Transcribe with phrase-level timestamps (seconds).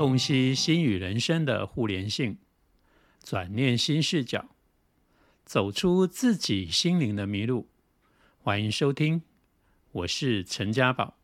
[0.00, 2.38] 洞悉心与人生的互联性，
[3.22, 4.46] 转念新视角，
[5.44, 7.68] 走出自己心灵的迷路。
[8.42, 9.20] 欢迎收听，
[9.92, 11.18] 我是陈家宝。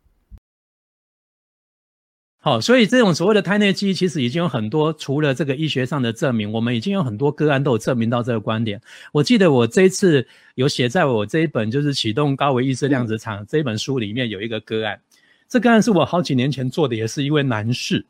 [2.37, 8.79] 好，所以这种所谓的胎内记忆，其实已经有很多，除了这个医学上的证明，我们已经有很多个案都有证明到这个观点。
[9.11, 15.01] 我记得我这一次有写在我这一本就是启动高维意识量子场这一本书里面有一个个案，
[15.49, 18.05] 这个案是我好几年前做的，也是一位男士。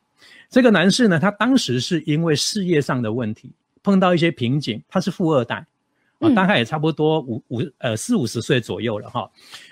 [0.51, 5.66] 这个男士呢，他当时是因为事业上的问题碰到一些瓶颈，他是富二代，
[6.19, 9.30] 啊，大概也差不多五五呃四五十岁左右了哈。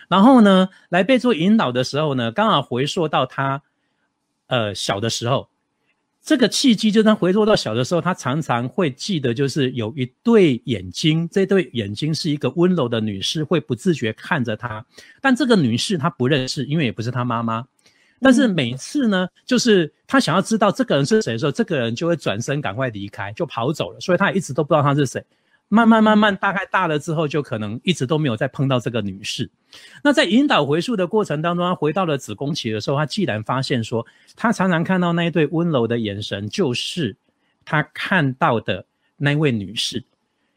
[0.09, 3.63] 然后呢，来被做引导的时候呢，刚好回溯到他。
[4.47, 5.49] 呃，小的时候，
[6.23, 14.85] 这个契机就他回溯到小的时候，他常常会记得，就是有一对眼睛，这对眼睛是一个温柔的女士，会不自觉看着他，
[15.23, 17.67] 但这个女士她不认识，因为也不是他妈妈。
[18.25, 25.23] 但是每次呢，就是他想要知道这个人是谁的时候，这个人就会转身赶快离开，就跑走了，所以他一直都不知道他是谁。
[25.69, 29.51] 慢慢慢慢，大概大了之后，就可能一直都没有再碰到这个女士。
[30.03, 37.15] 那在引导回溯的过程当中，他回到了子宫期的时候，他既然发现说，他常常看到那一对温柔的眼神，就是
[37.63, 38.83] 他看到的
[39.19, 40.03] 那位女士，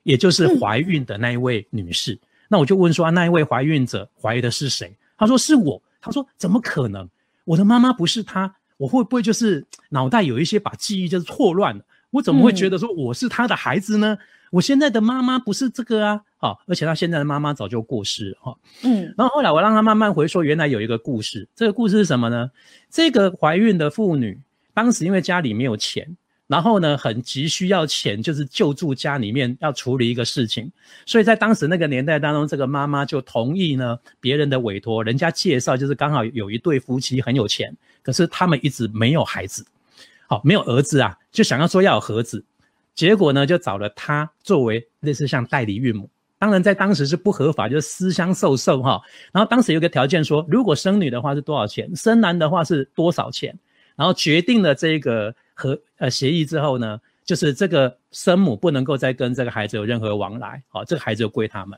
[0.03, 2.17] 也就是怀孕的那一位女士。
[2.47, 4.95] 那我就问说，啊，那一位怀孕者怀疑的是谁？
[5.17, 5.81] 他说是我。
[5.99, 7.09] 他说怎么可能？
[7.47, 11.83] 我的妈妈不是她，我会不会就是脑袋有一些把记忆就是错乱了？
[12.11, 14.17] 我怎么会觉得说我是她的孩子呢？
[14.51, 22.51] 我现在的妈妈不是这个啊，好，而且她现在的妈妈早就过世哈，嗯，然后后来我让她慢慢回说，原来有一个故事，这个故事是什么呢？
[22.89, 24.39] 这个怀孕的妇女
[24.73, 26.17] 当时因为家里没有钱，
[26.47, 30.71] 然后呢很急需要钱，就是救助家里面要处理一个事情，
[31.05, 39.65] 所以在当时那个年代当中，这个妈妈就同意呢别人的委托，人家介绍就是刚好有一对夫妻很有钱，可是他们一直没有孩子，
[40.27, 42.43] 好，没有儿子啊，就想要说要有盒子。
[42.95, 49.01] 结果呢，就找了他作为类似像代理孕母，当然在当时是不合法，就是私相授受哈。
[49.31, 53.53] 然后当时有个条件说，如果生女的话是多少钱，生男的话是多少钱。
[53.95, 61.77] 然后决定了这个和呃协议之后呢，就是这个生母不能够再跟这个孩子有任何往来，好，这个孩子就归他们。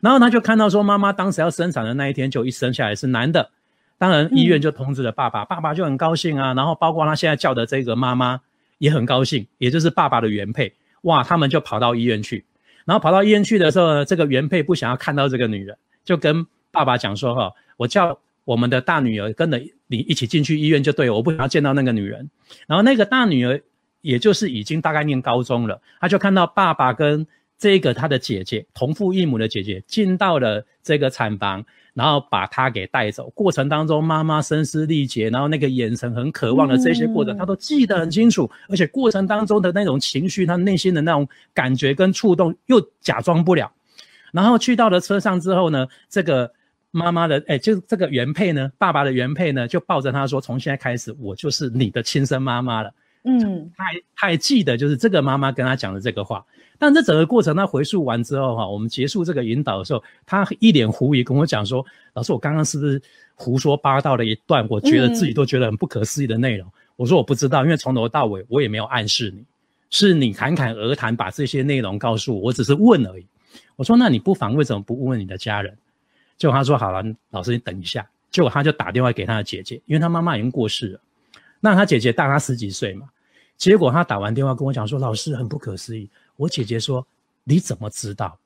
[0.00, 3.50] 然后他就看到说，妈妈当时要生产的那一天就一生下来是男的，
[3.98, 6.54] 当然医院就通知了爸爸，爸爸就很高兴啊。
[6.54, 8.40] 然后包括他现在叫的这个妈妈。
[8.80, 12.42] 也很高兴，也就是爸爸的原配，哇，他们就跑到医院去，
[12.86, 18.18] 然后跑到医院去的时候呢，这个原配不想要看到这个女人，就跟爸爸讲说：“哈，我叫
[18.50, 22.28] 我们的大女儿跟着你一起进去医院就对，我不想要见到那个女人。”
[22.66, 23.60] 然后那个大女儿，
[24.00, 27.24] 也就是已经大概念高中了，她就看到爸爸跟
[27.56, 31.64] 这个她的姐姐同父异母的姐姐进到了这个产房。
[31.92, 43.70] 然后把她给带走，过程当中妈妈声嘶力竭，然后那个眼神很渴望的这些过程，她都记得很清楚，而且过程当中的那种情绪，她内心的那种感觉跟触动又假装不了。
[44.32, 46.52] 然后去到了车上之后呢，这个
[46.90, 52.92] 妈妈的哎，就这个原配呢，爸爸的原配呢，就抱着他说：“从现在开始，我就是你的亲生妈妈了。”
[53.22, 56.44] 嗯，他还他还记得就是这个妈妈跟他讲的这个话。
[56.78, 61.84] 但这整个过程，他回溯完之后，哈，我们结束这个引导的时候，他一脸狐疑跟我讲说
[62.14, 63.00] ：“老师，我刚刚是不是
[63.34, 64.66] 胡说八道了一段？
[64.70, 69.44] 我觉得自己都觉得很不可思议的内容。”我说：“我不知道，因为从头到尾我也没有暗示你，
[69.90, 73.26] 是你侃侃而谈把这些内容告诉我，我只是问而已。”
[73.76, 75.76] 我说：“那你不妨为什么不问问你的家人？”
[76.40, 81.00] 结果他说：“好了，老师你等一下。”结果他就打电话给他的姐姐，因为他妈妈已经过世了，
[81.60, 83.06] 那他姐姐大他十几岁嘛。
[83.58, 87.06] 结果他打完电话跟我讲说：“老师很不可思议。”我姐姐说
[87.44, 88.38] ：“你怎么知道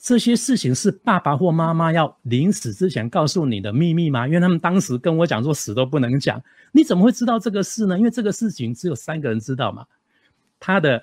[0.00, 4.26] 这些事情是爸爸或妈妈要临死之前告诉你的秘密吗？
[4.26, 6.42] 因为他们当时跟我讲说死都不能讲。
[6.72, 7.96] 你怎么会知道这个事呢？
[7.96, 9.86] 因为这个事情只有三个人知道嘛。
[10.58, 11.00] 他的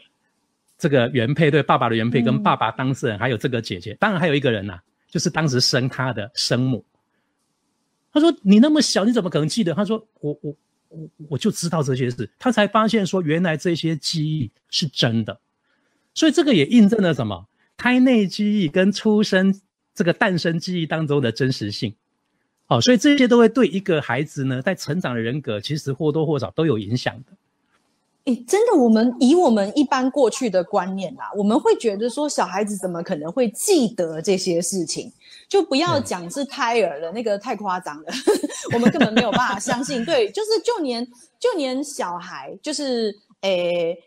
[0.77, 4.79] 这个原配对爸爸的原配跟爸爸当事人，还有这个姐姐，当然还有一个人呐，
[5.15, 6.83] 就是当时生他的生母。
[8.11, 9.73] 他说：你那么小，你怎么可能记得？
[9.73, 10.57] 他说：我我
[10.89, 12.29] 我我就知道这些事。
[12.37, 15.39] 他才发现说，原来这些记忆是真的。”
[16.13, 17.47] 所以这个也印证了什么？
[17.77, 19.57] 胎内记忆跟出生
[19.93, 21.95] 这个诞生记忆当中的真实性。
[22.65, 27.31] 好，所以这些都会对一个孩子呢，在成长的人格，其实或多或少都有影响的。
[28.25, 35.11] 诶，真的，我们以我们一般过去的观念啦，我们会觉得说，小孩子怎么可能会记得这些事情？
[35.47, 38.13] 就不要讲是胎儿了，那个太夸张了，
[38.73, 40.03] 我们根本没有办法相信。
[40.03, 41.05] 对，就是就连
[41.39, 43.97] 就连小孩，就是诶。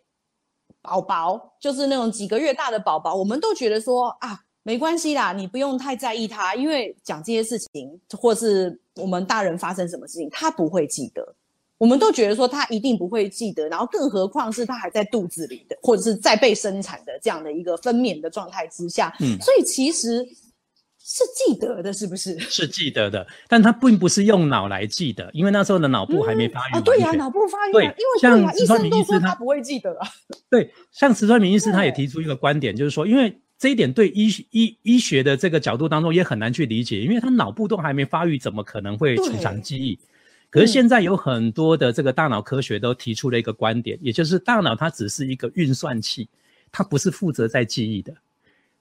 [0.80, 11.34] 宝宝就是那种几个月大的宝宝，我们都觉得说啊，没关系啦，你不用太在意他，因为讲这些事情，或是我们大人发生什么事情，他不会记得。
[11.78, 20.26] 我们都觉得说他一定不会记得，然后更何况是他还在肚子里的，或者是在被生产的这样的一个分娩的状态之下，嗯，所以其实
[20.98, 22.36] 是记得的，是不是？
[22.50, 26.80] 是记得的，但他并不是用脑来记得，因为那时候的脑部还没发育啊。
[26.80, 30.08] 对呀，脑部发育，对，因为像医生都说他不会记得啊。
[30.50, 39.96] 对，像石川明医师他也提出一个观点，就是说，因为这一点对医医医学的这个角度当中也很难去理解，因为他脑部都还没发育，怎么可能会储藏记忆？
[40.50, 46.26] 可是现在有很多的这个大脑科学都提出了一个观点，也就是大脑它只是一个运算器，
[46.72, 48.14] 它不是负责在记忆的，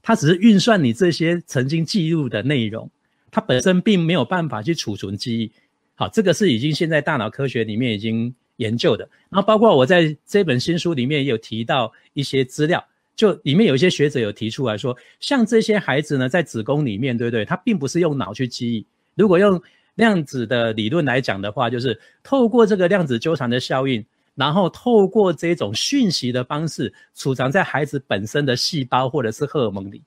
[0.02, 2.90] 它只是运算你这些曾经记录的内容，
[3.32, 5.52] 它本身并没有办法去储存记忆。
[5.96, 9.04] 好，这个是已经现在大脑科学里面已经研究的。
[9.30, 12.82] 然后包括我在这本新书里面也有提到一些资料，
[13.16, 17.44] 就里面有一些学者有提出来说，像这些孩子呢，在子宫里面，对不对？
[17.44, 18.86] 他并不是用脑去记忆，
[19.16, 19.62] 如果用
[19.98, 24.06] 量子的理论来讲的话，就是透过这个量子纠缠的效应，
[24.36, 30.02] 然后透过这种讯息的方式，储藏在孩子本身的细胞或者是荷尔蒙里。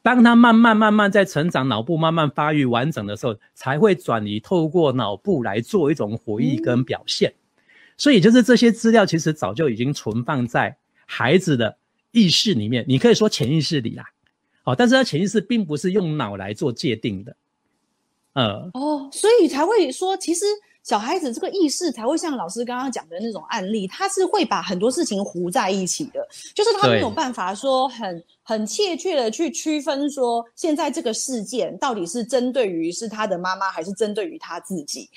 [0.00, 7.34] 当他慢慢慢慢在成长，脑部慢慢发育完整的时候，才会转移透过脑部来做一种回忆跟表现。
[7.96, 11.76] 所以，就是这些资料其实早就已经存放在孩子的
[12.12, 14.04] 意识里面，你可以说潜意识里啦。
[14.62, 17.34] 好，但是他潜意识并不是用脑来做界定的。
[18.34, 20.44] 嗯哦，所以才会说，其实
[20.82, 35.10] 小孩子这个意识才会像老师刚刚讲的那种案例，他是会把很多事情糊在一起的，就是他没有办法说很很切切的去区分说，现在这个事件到底是针对于是他的妈妈，还是针对于他自己。